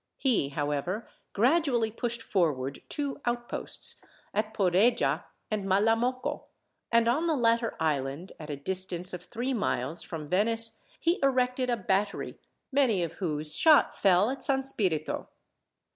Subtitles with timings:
[0.17, 4.01] He, however, gradually pushed forward two outposts,
[4.33, 6.45] at Poreja and Malamocco,
[6.91, 11.69] and on the latter island, at a distance of three miles from Venice, he erected
[11.69, 12.39] a battery,
[12.71, 15.29] many of whose shot fell at San Spirito.